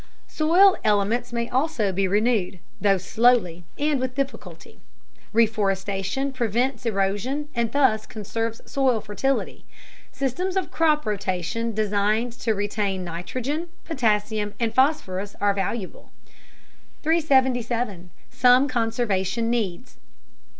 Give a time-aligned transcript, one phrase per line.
[0.27, 4.79] Soil elements may also be renewed, though slowly and with difficulty.
[5.31, 9.63] Reforestation prevents erosion and thus conserves soil fertility.
[10.11, 16.09] Systems of crop rotation designed to retain nitrogen, potassium, and phosphorus are valuable.
[17.03, 18.09] 377.
[18.31, 19.97] SOME CONSERVATION NEEDS.